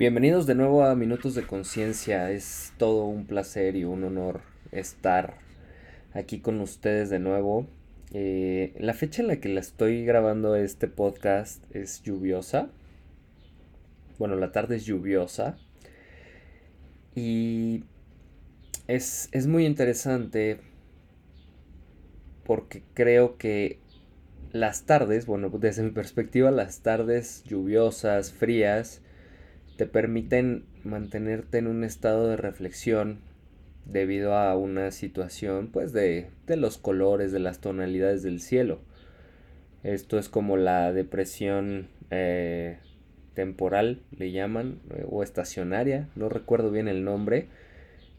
[0.00, 2.30] Bienvenidos de nuevo a Minutos de Conciencia.
[2.30, 4.40] Es todo un placer y un honor
[4.72, 5.34] estar
[6.14, 7.66] aquí con ustedes de nuevo.
[8.14, 12.70] Eh, la fecha en la que la estoy grabando este podcast es lluviosa.
[14.18, 15.58] Bueno, la tarde es lluviosa.
[17.14, 17.84] Y
[18.86, 20.60] es, es muy interesante
[22.44, 23.80] porque creo que
[24.52, 29.02] las tardes, bueno, desde mi perspectiva, las tardes lluviosas, frías,
[29.80, 33.20] te permiten mantenerte en un estado de reflexión
[33.86, 38.80] debido a una situación pues de, de los colores, de las tonalidades del cielo.
[39.82, 42.76] Esto es como la depresión eh,
[43.32, 47.46] temporal, le llaman, eh, o estacionaria, no recuerdo bien el nombre,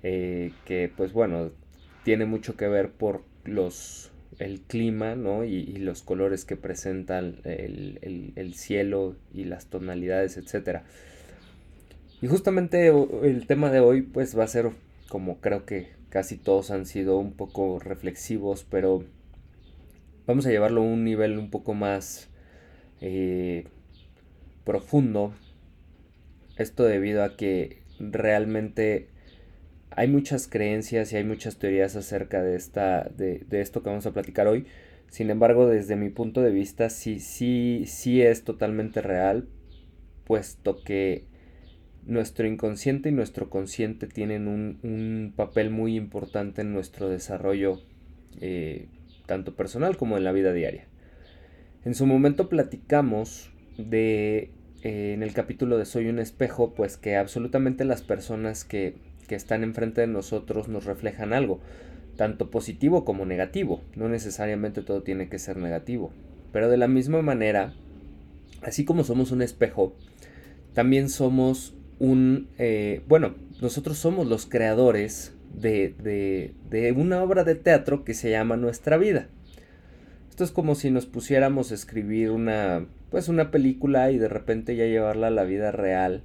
[0.02, 1.52] eh, que pues bueno,
[2.04, 5.44] tiene mucho que ver por los el clima ¿no?
[5.44, 10.86] y, los colores que presentan el, el, el, cielo y las tonalidades, etcétera.
[12.22, 12.90] Y justamente
[13.24, 14.70] el tema de hoy pues va a ser
[15.10, 19.04] como creo que casi todos han sido un poco reflexivos, pero
[20.28, 22.30] vamos a llevarlo a un nivel un poco más
[23.00, 23.66] eh,
[24.64, 25.34] profundo.
[26.58, 29.10] Esto debido a que realmente
[29.90, 34.06] hay muchas creencias y hay muchas teorías acerca de, esta, de, de esto que vamos
[34.06, 34.68] a platicar hoy.
[35.10, 39.48] Sin embargo, desde mi punto de vista, sí, sí, sí es totalmente real,
[40.24, 41.31] puesto que
[42.06, 47.82] nuestro inconsciente y nuestro consciente tienen un, papel muy importante en nuestro desarrollo,
[48.40, 48.88] eh,
[49.26, 50.86] tanto personal como en la vida diaria.
[51.86, 54.52] En su momento platicamos de,
[54.84, 58.96] eh, en el capítulo de Soy un espejo, pues que absolutamente las personas que,
[59.28, 61.60] que están enfrente de nosotros nos reflejan algo,
[62.18, 63.82] tanto positivo como negativo.
[63.96, 66.12] No necesariamente todo tiene que ser negativo.
[66.52, 67.74] Pero de la misma manera,
[68.62, 69.96] así como somos un espejo,
[70.74, 77.54] también somos un, eh, bueno, nosotros somos los creadores de, de, de, una obra de
[77.54, 79.30] teatro que se llama Nuestra Vida.
[80.28, 84.76] Esto es como si nos pusiéramos a escribir una, pues una película y de repente
[84.76, 86.24] ya llevarla a la vida real.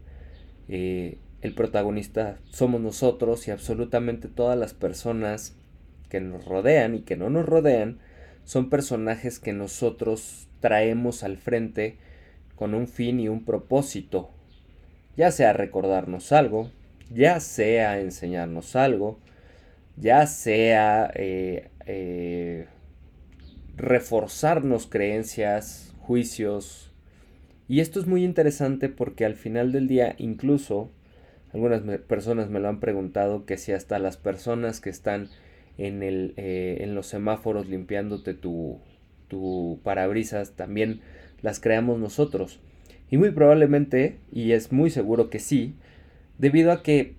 [0.70, 5.58] Eh, el protagonista somos nosotros y absolutamente todas las personas
[6.08, 7.98] que nos rodean y que no nos rodean
[8.44, 11.98] son personajes que nosotros traemos al frente
[12.54, 14.30] con un fin y un propósito
[15.16, 16.70] ya sea recordarnos algo,
[17.10, 19.18] ya sea enseñarnos algo,
[19.96, 22.66] ya sea eh, eh,
[23.76, 26.92] reforzarnos creencias, juicios.
[27.68, 30.90] Y esto es muy interesante porque al final del día incluso
[31.52, 35.30] algunas personas me lo han preguntado que si hasta las personas que están
[35.78, 38.80] en, el, eh, en los semáforos limpiándote tu,
[39.28, 41.00] tu parabrisas también
[41.42, 42.60] las creamos nosotros.
[43.10, 45.74] Y muy probablemente, y es muy seguro que sí,
[46.38, 47.14] debido a que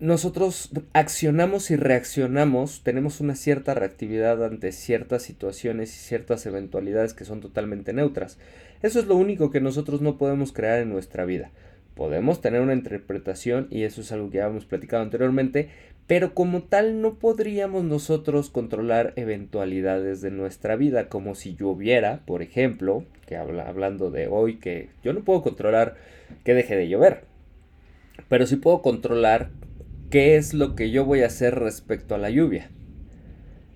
[0.00, 7.24] nosotros accionamos y reaccionamos, tenemos una cierta reactividad ante ciertas situaciones y ciertas eventualidades que
[7.24, 8.38] son totalmente neutras.
[8.82, 11.52] Eso es lo único que nosotros no podemos crear en nuestra vida.
[11.94, 15.70] Podemos tener una interpretación y eso es algo que ya hemos platicado anteriormente,
[16.06, 22.42] pero como tal no podríamos nosotros controlar eventualidades de nuestra vida, como si lloviera, por
[22.42, 25.96] ejemplo, que habla, hablando de hoy, que yo no puedo controlar
[26.44, 27.24] que deje de llover,
[28.28, 29.50] pero sí puedo controlar
[30.10, 32.70] qué es lo que yo voy a hacer respecto a la lluvia.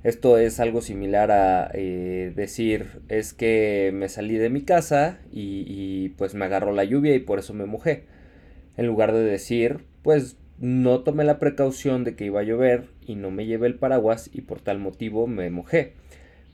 [0.04, 5.64] Esto es algo similar a eh, decir, es que me salí de mi casa y,
[5.66, 8.04] y pues me agarró la lluvia y por eso me mojé.
[8.76, 13.14] En lugar de decir, pues no tomé la precaución de que iba a llover y
[13.14, 15.92] no me llevé el paraguas y por tal motivo me mojé.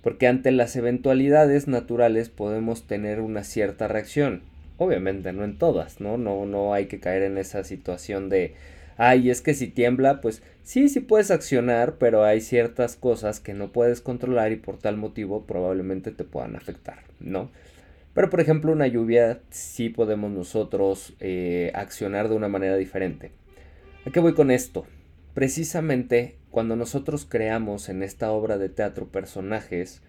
[0.02, 4.42] Porque ante las eventualidades naturales podemos tener una cierta reacción.
[4.76, 6.18] Obviamente no en todas, ¿no?
[6.18, 8.54] No, no hay que caer en esa situación de,
[8.98, 13.54] ay, es que si tiembla, pues sí, sí puedes accionar, pero hay ciertas cosas que
[13.54, 17.50] no puedes controlar y por tal motivo probablemente te puedan afectar, ¿no?
[18.12, 23.32] Pero por ejemplo una lluvia sí podemos nosotros eh, accionar de una manera diferente.
[24.06, 24.84] ¿A qué voy con esto?
[25.32, 30.02] Precisamente cuando nosotros creamos en esta obra de teatro personajes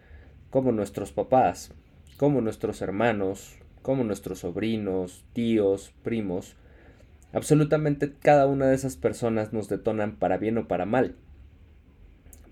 [0.49, 1.71] como nuestros papás,
[2.17, 6.57] como nuestros hermanos, como nuestros sobrinos, tíos, primos,
[7.31, 11.15] absolutamente cada una de esas personas nos detonan para bien o para mal.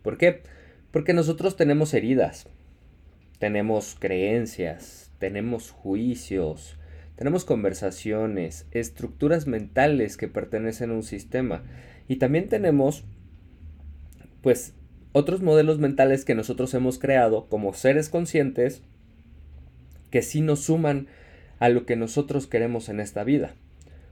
[0.01, 0.43] ¿Por qué?
[0.91, 2.47] Porque nosotros tenemos heridas,
[3.39, 6.77] tenemos creencias, tenemos juicios,
[7.15, 11.63] tenemos conversaciones, estructuras mentales que pertenecen a un sistema.
[12.07, 13.03] Y también tenemos,
[14.41, 14.73] pues,
[15.11, 18.81] otros modelos mentales que nosotros hemos creado como seres conscientes
[20.09, 21.07] que sí nos suman
[21.59, 23.53] a lo que nosotros queremos en esta vida.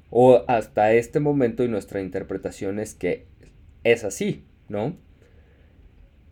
[0.09, 3.25] O hasta este momento y nuestra interpretación es que
[3.83, 4.95] es así, ¿no?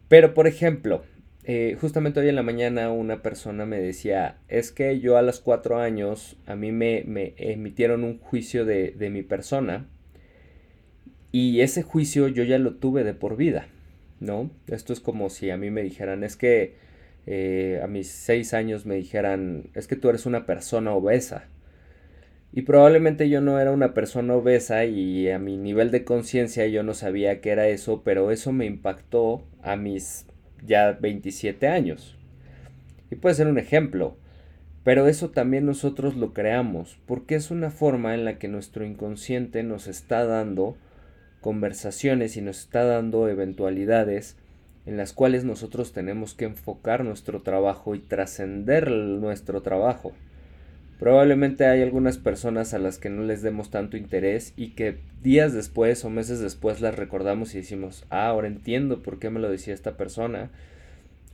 [0.07, 1.03] Pero por ejemplo,
[1.51, 5.39] eh, justamente hoy en la mañana una persona me decía, es que yo a los
[5.39, 9.87] cuatro años a mí me, me emitieron un juicio de, de mi persona
[11.31, 13.65] y ese juicio yo ya lo tuve de por vida,
[14.19, 14.51] ¿no?
[14.67, 16.75] Esto es como si a mí me dijeran, es que
[17.25, 21.47] eh, a mis seis años me dijeran, es que tú eres una persona obesa.
[22.53, 26.83] Y probablemente yo no era una persona obesa y a mi nivel de conciencia yo
[26.83, 30.27] no sabía que era eso, pero eso me impactó a mis
[30.65, 32.17] ya 27 años.
[33.11, 34.17] Y puede ser un ejemplo,
[34.83, 39.63] pero eso también nosotros lo creamos, porque es una forma en la que nuestro inconsciente
[39.63, 40.77] nos está dando
[41.41, 44.37] conversaciones y nos está dando eventualidades
[44.85, 50.13] en las cuales nosotros tenemos que enfocar nuestro trabajo y trascender nuestro trabajo.
[50.99, 55.53] Probablemente hay algunas personas a las que no les demos tanto interés y que días
[55.53, 59.49] después o meses después las recordamos y decimos, ah, ahora entiendo por qué me lo
[59.49, 60.51] decía esta persona.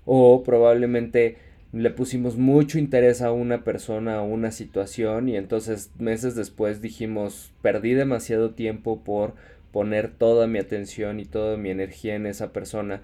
[0.05, 1.37] O probablemente
[1.73, 7.51] le pusimos mucho interés a una persona o una situación y entonces meses después dijimos,
[7.63, 9.33] perdí demasiado tiempo por
[9.71, 13.01] poner toda mi atención y toda mi energía en esa persona.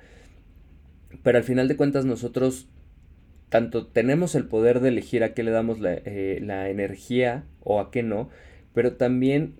[1.23, 2.67] Pero al final de cuentas nosotros
[3.51, 7.81] tanto tenemos el poder de elegir a qué le damos la, eh, la energía o
[7.81, 8.29] a qué no,
[8.73, 9.55] pero también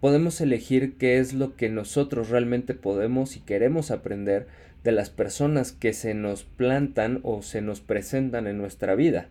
[0.00, 4.46] podemos elegir qué es lo que nosotros realmente podemos y queremos aprender
[4.84, 9.28] de las personas que se nos plantan o se nos presentan en nuestra vida.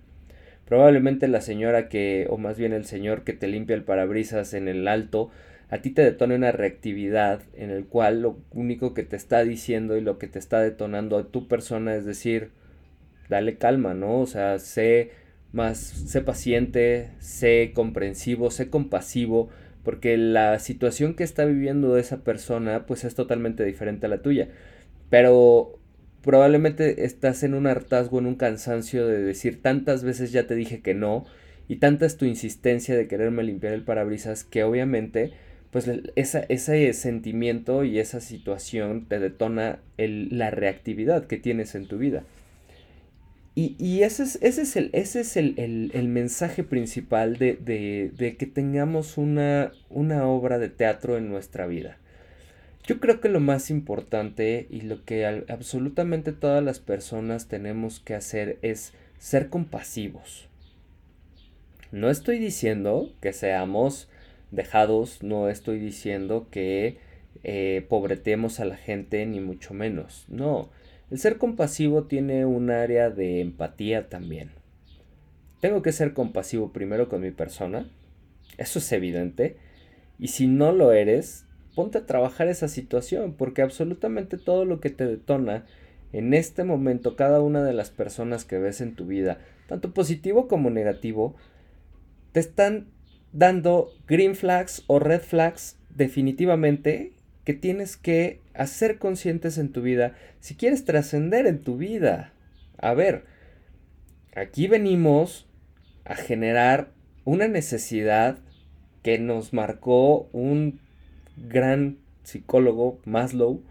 [0.66, 4.68] Probablemente la señora que, o más bien el señor que te limpia el parabrisas en
[4.68, 5.30] el alto,
[5.70, 9.98] a ti te detone una reactividad en el cual lo único que te está diciendo
[9.98, 12.50] y lo que te está detonando a tu persona es decir,
[13.30, 14.20] dale calma, ¿no?
[14.20, 15.12] O sea, sé
[15.52, 19.50] más, sé paciente, sé comprensivo, sé compasivo,
[19.84, 24.50] porque la situación que está viviendo esa persona pues es totalmente diferente a la tuya.
[25.10, 25.80] Pero
[26.22, 30.82] probablemente estás en un hartazgo, en un cansancio de decir tantas veces ya te dije
[30.82, 31.26] que no,
[31.68, 35.32] y tanta es tu insistencia de quererme limpiar el parabrisas que obviamente
[35.72, 42.24] pues ese sentimiento y esa situación te detona la reactividad que tienes en tu vida.
[43.62, 47.58] Y, ese es, ese es, el, ese es el, mensaje principal de,
[48.40, 51.98] que tengamos una, una, obra de teatro en nuestra vida.
[52.86, 58.16] Yo creo que lo más importante y lo que absolutamente todas las personas tenemos que
[58.16, 60.48] hacer es ser compasivos.
[61.92, 64.08] No estoy diciendo que seamos
[64.52, 66.98] dejados, no estoy diciendo que
[67.44, 70.24] eh, pobretemos a la gente, ni mucho menos.
[70.30, 70.70] No,
[71.12, 74.52] el ser compasivo tiene un área de empatía también.
[75.60, 77.90] Tengo que ser compasivo primero con mi persona,
[78.58, 79.58] eso es evidente,
[80.18, 81.46] y si no lo eres,
[81.76, 85.66] ponte a trabajar esa situación, porque absolutamente todo lo que te detona
[86.12, 90.48] en este momento, cada una de las personas que ves en tu vida, tanto positivo
[90.48, 91.36] como negativo,
[92.32, 92.88] te están
[93.32, 97.14] dando green flags o red flags definitivamente
[97.50, 102.32] que tienes que hacer conscientes en tu vida si quieres trascender en tu vida.
[102.78, 103.26] A ver,
[104.36, 105.48] aquí venimos
[106.06, 106.92] a generar
[107.26, 108.38] una necesidad
[109.02, 110.80] que nos marcó un
[111.38, 113.64] gran psicólogo, Maslow,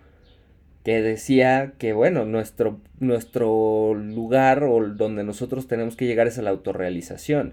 [0.82, 6.42] que decía que, bueno, nuestro, nuestro lugar o donde nosotros tenemos que llegar es a
[6.42, 7.52] la autorrealización.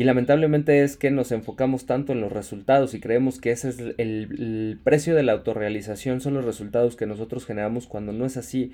[0.00, 3.80] Y lamentablemente es que nos enfocamos tanto en los resultados y creemos que ese es
[3.98, 8.72] el, precio de la autorrealización, son los resultados que nosotros generamos cuando no es así.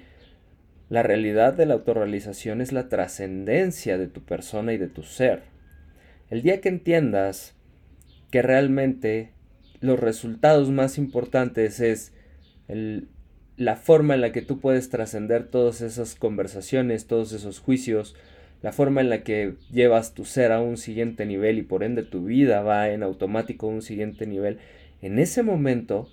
[0.88, 5.42] La realidad de la autorrealización es la trascendencia de tu persona y de tu ser.
[6.30, 7.56] El día que entiendas
[8.30, 9.32] que realmente
[9.80, 12.12] los resultados más importantes es
[12.68, 18.14] la forma en la que tú puedes trascender todas esas conversaciones, todos esos juicios,
[18.62, 22.02] la forma en la que llevas tu ser a un siguiente nivel y por ende
[22.02, 24.58] tu vida va en automático a un siguiente nivel,
[25.02, 26.08] en ese momento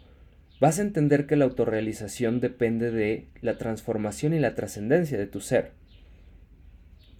[0.59, 5.39] vas a entender que la autorrealización depende de la transformación y la trascendencia de tu
[5.39, 5.71] ser.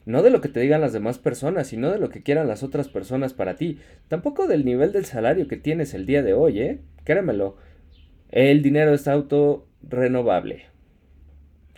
[0.05, 2.61] No de lo que te digan las demás personas, sino de lo que quieran las
[2.61, 3.79] otras personas para ti.
[4.09, 6.79] Tampoco del nivel del salario que tienes el día de hoy, ¿eh?
[7.05, 7.55] Créemelo.
[8.29, 10.65] El dinero es autorrenovable.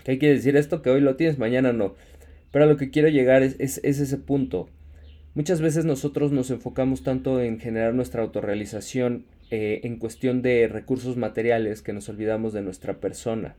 [0.04, 0.82] ¿Qué quiere decir esto?
[0.82, 1.96] Que hoy lo tienes, mañana no.
[2.56, 4.70] Pero a lo que quiero llegar es, ese punto.
[5.34, 11.18] Muchas veces nosotros nos enfocamos tanto en generar nuestra autorrealización eh, en cuestión de recursos
[11.18, 13.58] materiales que nos olvidamos de nuestra persona.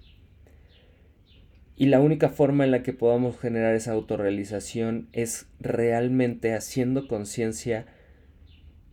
[1.77, 7.85] Y la única forma en la que podamos generar esa autorrealización es realmente haciendo conciencia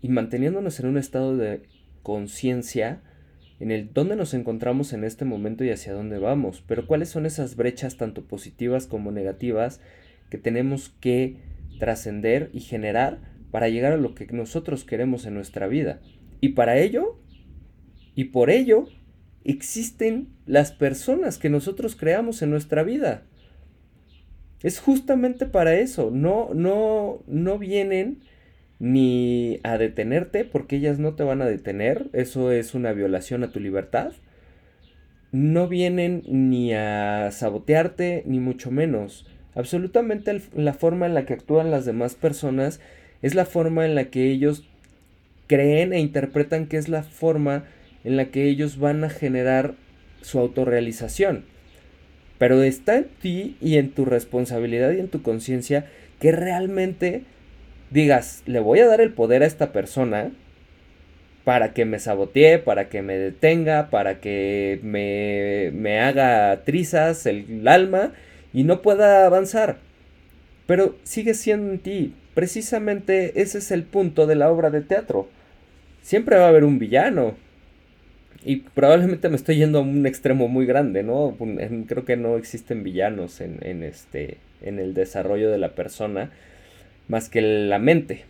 [0.02, 1.62] y manteniéndonos en un estado de
[2.02, 3.02] conciencia
[3.63, 7.25] en el dónde nos encontramos en este momento y hacia dónde vamos, pero cuáles son
[7.25, 9.79] esas brechas tanto positivas como negativas
[10.29, 11.38] que tenemos que
[11.79, 16.01] trascender y generar para llegar a lo que nosotros queremos en nuestra vida.
[16.41, 17.17] Y para ello,
[18.15, 18.89] y por ello,
[19.46, 23.24] existen las personas que nosotros creamos en nuestra vida.
[24.62, 28.24] Es justamente para eso, no, no, no vienen
[28.84, 33.50] ni a detenerte, porque ellas no te van a detener, eso es una violación a
[33.50, 34.12] tu libertad.
[35.32, 39.25] No vienen ni a sabotearte, ni mucho menos.
[39.56, 42.82] Absolutamente la forma en la que actúan las demás personas
[43.22, 44.68] es la forma en la que ellos
[45.48, 47.63] creen e interpretan que es la forma
[48.04, 49.75] en la que ellos van a generar
[50.20, 51.46] su autorrealización.
[52.38, 55.86] Pero está en ti y en tu responsabilidad y en tu conciencia
[56.20, 57.24] que realmente
[57.94, 60.32] digas, le voy a dar el poder a esta persona
[61.44, 67.68] para que me sabotee, para que me detenga, para que me, me haga trizas el,
[67.68, 68.14] alma
[68.54, 69.78] y no pueda avanzar.
[70.66, 72.14] Pero sigue siendo en ti.
[72.34, 75.28] Precisamente ese es el punto de la obra de teatro.
[76.02, 77.36] Siempre va a haber un villano.
[78.46, 81.38] Y probablemente me estoy yendo a un extremo muy grande, ¿no?
[81.88, 86.32] Creo que no existen villanos en, en este, en el desarrollo de la persona
[87.08, 88.26] más que la mente.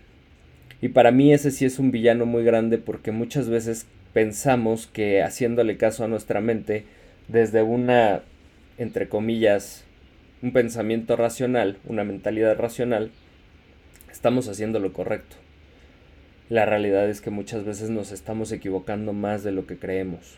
[0.82, 5.24] Y para mí ese sí es un villano muy grande porque muchas veces pensamos que
[5.24, 6.86] haciéndole caso a nuestra mente
[7.28, 8.22] desde una,
[8.78, 9.86] entre comillas,
[10.42, 13.12] un pensamiento racional, una mentalidad racional,
[14.12, 15.38] estamos haciendo lo correcto.
[16.50, 20.38] La realidad es que muchas veces nos estamos equivocando más de lo que creemos.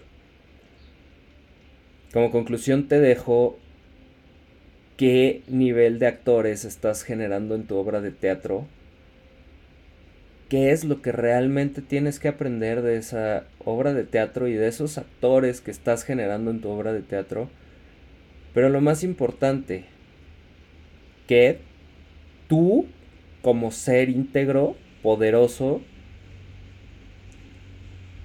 [2.13, 3.59] Como conclusión te dejo
[4.97, 8.65] qué nivel de actores estás generando en tu obra de teatro,
[10.49, 14.67] qué es lo que realmente tienes que aprender de esa obra de teatro y de
[14.67, 17.49] esos actores que estás generando en tu obra de teatro.
[18.53, 19.85] Pero lo más importante,
[21.27, 21.59] que
[22.47, 22.85] tú
[23.41, 25.81] como ser íntegro, poderoso,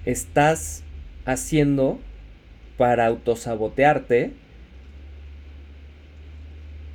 [0.05, 0.83] estás
[1.25, 1.99] haciendo
[2.77, 4.33] para autosabotearte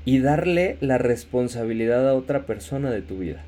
[0.07, 3.45] y darle la responsabilidad a otra persona de tu vida.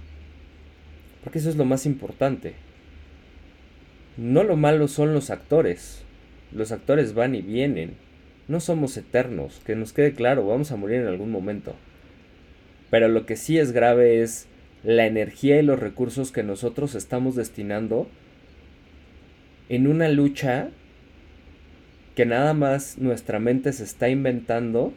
[1.23, 2.55] Porque eso es lo más importante.
[4.17, 6.03] No lo malo son los actores.
[6.53, 7.95] Los actores van y vienen.
[8.49, 11.77] No somos eternos, que nos quede claro, vamos a morir en algún momento.
[12.91, 14.49] Pero lo que sí es grave es
[14.83, 18.09] la energía y los recursos que nosotros estamos destinando
[19.69, 20.71] en una lucha
[22.17, 24.93] que nada más nuestra mente se está inventando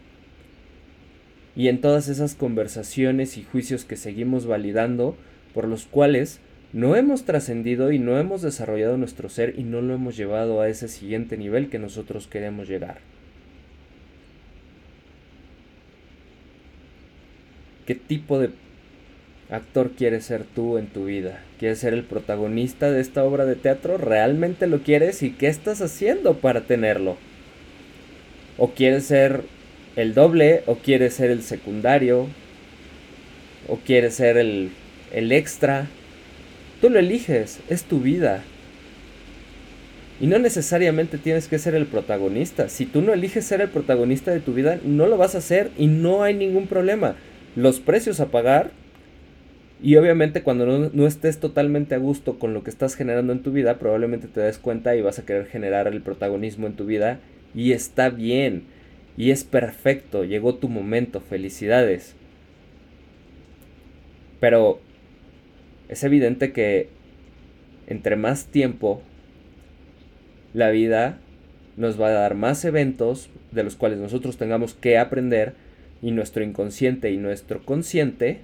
[1.55, 5.15] y en todas esas conversaciones y juicios que seguimos validando,
[5.53, 6.39] por los cuales
[6.73, 10.69] no hemos trascendido y no hemos desarrollado nuestro ser y no lo hemos llevado a
[10.69, 12.99] ese siguiente nivel que nosotros queremos llegar.
[17.85, 18.51] ¿Qué tipo de
[19.49, 21.41] actor quieres ser tú en tu vida?
[21.59, 23.97] ¿Quieres ser el protagonista de esta obra de teatro?
[23.97, 27.17] ¿Realmente lo quieres y qué estás haciendo para tenerlo?
[28.57, 29.43] ¿O quieres ser
[29.95, 32.27] el doble o quieres ser el secundario
[33.67, 34.71] o quieres ser el,
[35.11, 35.87] el extra.
[36.79, 38.43] Tú lo eliges, es tu vida.
[40.19, 42.69] Y no necesariamente tienes que ser el protagonista.
[42.69, 45.71] Si tú no eliges ser el protagonista de tu vida, no lo vas a hacer
[45.77, 47.15] y no hay ningún problema.
[47.55, 48.71] Los precios a pagar
[49.83, 53.41] y obviamente cuando no, no, estés totalmente a gusto con lo que estás generando en
[53.41, 56.85] tu vida, probablemente te des cuenta y vas a querer generar el protagonismo en tu
[56.85, 57.19] vida.
[57.55, 58.63] Y está bien.
[59.17, 62.15] Y es perfecto, llegó tu momento, felicidades.
[64.39, 64.79] Pero
[65.89, 66.89] es evidente que
[67.87, 69.01] entre más tiempo
[70.53, 71.19] la vida
[71.77, 75.53] nos va a dar más eventos de los cuales nosotros tengamos que aprender
[76.01, 78.41] y nuestro inconsciente y nuestro consciente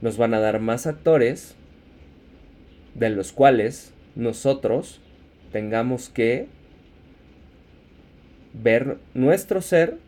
[0.00, 1.56] nos van a dar más actores
[2.94, 5.00] de los cuales nosotros
[5.52, 6.46] tengamos que
[8.54, 9.98] ver nuestro ser,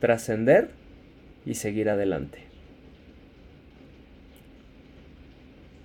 [0.00, 0.70] trascender
[1.44, 2.38] y seguir adelante.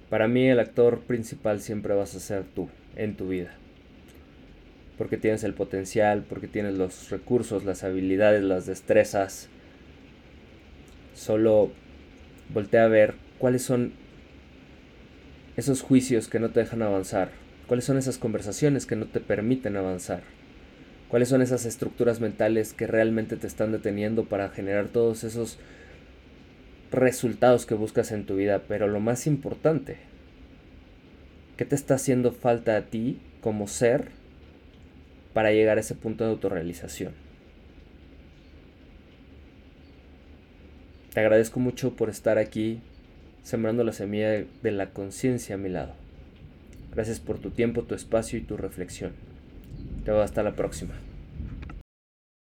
[0.09, 3.51] Para mí el actor principal siempre vas a ser tú en tu vida.
[4.97, 9.47] Porque tienes el potencial, porque tienes los recursos, las habilidades, las destrezas.
[11.15, 11.71] Solo
[12.53, 13.93] voltea a ver cuáles son
[15.55, 17.31] esos juicios que no te dejan avanzar.
[17.67, 20.23] Cuáles son esas conversaciones que no te permiten avanzar
[21.11, 25.59] cuáles son esas estructuras mentales que realmente te están deteniendo para generar todos esos
[26.91, 28.63] resultados que buscas en tu vida.
[28.67, 29.97] Pero lo más importante
[31.61, 34.07] ¿Qué te está haciendo falta a ti como ser
[35.31, 37.13] para llegar a ese punto de autorrealización?
[41.13, 42.81] Te agradezco mucho por estar aquí
[43.43, 45.93] sembrando la semilla de la conciencia a mi lado.
[46.95, 49.11] Gracias por tu tiempo, tu espacio y tu reflexión.
[50.03, 50.93] Veo hasta la próxima.